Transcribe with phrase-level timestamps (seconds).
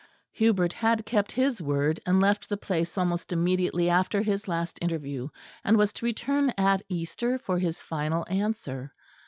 [0.31, 5.27] Hubert had kept his word, and left the place almost immediately after his last interview;
[5.63, 8.95] and was to return at Easter for his final answer.